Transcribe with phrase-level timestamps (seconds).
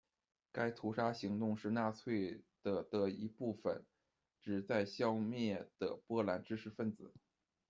[0.51, 3.85] 该屠杀行动是纳粹的的一部分，
[4.41, 7.13] 旨在消灭的波兰知识分子。